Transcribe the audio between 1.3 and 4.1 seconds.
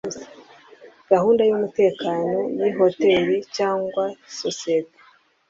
y umutekano y ihoteri cyangwa